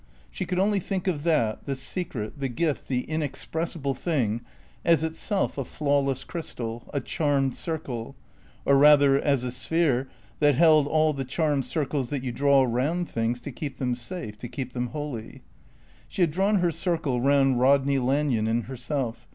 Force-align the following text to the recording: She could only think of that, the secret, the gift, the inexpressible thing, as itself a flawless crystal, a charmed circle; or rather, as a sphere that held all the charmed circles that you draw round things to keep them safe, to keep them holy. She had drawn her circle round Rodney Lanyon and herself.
She 0.31 0.47
could 0.47 0.57
only 0.57 0.79
think 0.79 1.05
of 1.07 1.21
that, 1.25 1.67
the 1.67 1.75
secret, 1.75 2.39
the 2.39 2.49
gift, 2.49 2.87
the 2.87 3.03
inexpressible 3.03 3.93
thing, 3.93 4.41
as 4.83 5.03
itself 5.03 5.59
a 5.59 5.63
flawless 5.63 6.23
crystal, 6.23 6.89
a 6.91 6.99
charmed 6.99 7.53
circle; 7.53 8.15
or 8.65 8.77
rather, 8.79 9.21
as 9.21 9.43
a 9.43 9.51
sphere 9.51 10.09
that 10.39 10.55
held 10.55 10.87
all 10.87 11.13
the 11.13 11.23
charmed 11.23 11.65
circles 11.65 12.09
that 12.09 12.23
you 12.23 12.31
draw 12.31 12.63
round 12.63 13.11
things 13.11 13.41
to 13.41 13.51
keep 13.51 13.77
them 13.77 13.93
safe, 13.93 14.39
to 14.39 14.47
keep 14.47 14.73
them 14.73 14.87
holy. 14.87 15.43
She 16.07 16.23
had 16.23 16.31
drawn 16.31 16.55
her 16.55 16.71
circle 16.71 17.21
round 17.21 17.59
Rodney 17.59 17.99
Lanyon 17.99 18.47
and 18.47 18.63
herself. 18.63 19.27